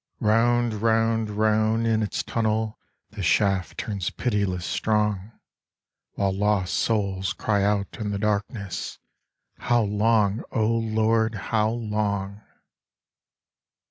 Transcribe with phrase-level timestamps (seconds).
[0.19, 2.79] Round, round, round in its tunnel
[3.11, 5.33] The shaft turns pitiless strong,
[6.13, 8.97] While lost souls cry out in the darkness:
[9.59, 12.41] "How long, O Lord, how long?"